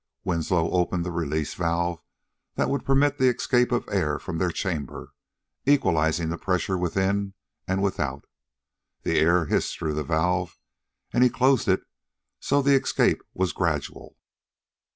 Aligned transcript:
Winslow 0.23 0.71
opened 0.71 1.05
the 1.05 1.11
release 1.11 1.53
valve 1.53 2.01
that 2.55 2.71
would 2.71 2.83
permit 2.83 3.19
the 3.19 3.27
escape 3.29 3.71
of 3.71 3.87
air 3.91 4.17
from 4.17 4.39
their 4.39 4.49
chamber, 4.49 5.13
equalizing 5.67 6.29
the 6.29 6.39
pressures 6.39 6.79
within 6.79 7.35
and 7.67 7.83
without. 7.83 8.25
The 9.03 9.19
air 9.19 9.45
hissed 9.45 9.77
through 9.77 9.93
the 9.93 10.03
valve, 10.03 10.57
and 11.13 11.23
he 11.23 11.29
closed 11.29 11.67
it 11.67 11.83
so 12.39 12.63
the 12.63 12.73
escape 12.73 13.21
was 13.35 13.53
gradual. 13.53 14.17